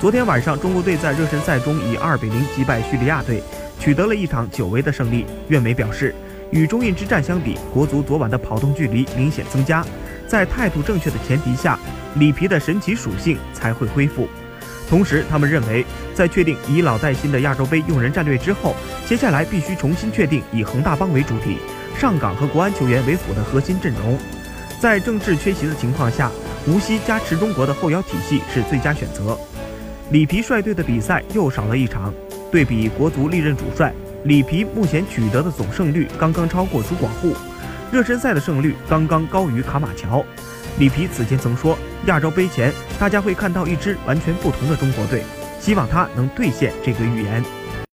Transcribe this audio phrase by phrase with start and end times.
[0.00, 3.42] 昨天晚上，中国队在热身赛中以二比零击败叙利亚队，
[3.80, 5.26] 取得了一场久违的胜利。
[5.48, 6.14] 苑美表示，
[6.52, 9.84] 与中印之战相比，国足昨晚的跑动距离明显增加，
[10.28, 11.76] 在态度正确的前提下，
[12.14, 14.28] 里皮的神奇属性才会恢复。
[14.88, 15.84] 同时，他们认为，
[16.14, 21.58] 在确定以老带新的亚洲杯用人战略之后，接下来必须重新确定以恒大帮为主体、
[21.98, 24.16] 上港和国安球员为辅的核心阵容。
[24.80, 26.30] 在郑智缺席的情况下，
[26.68, 29.36] 无锡加持中国的后腰体系是最佳选择。
[30.10, 32.14] 里皮率队的比赛又少了一场，
[32.50, 33.92] 对比国足历任主帅，
[34.24, 37.34] 里皮目前取得的总胜率刚刚超过朱广沪，
[37.92, 40.24] 热身赛的胜率刚刚高于卡马乔。
[40.78, 41.76] 里皮此前曾说，
[42.06, 45.22] 亚洲杯前大家会看到一支完全不同的中国队，
[45.60, 47.44] 希望他能兑现这个预言。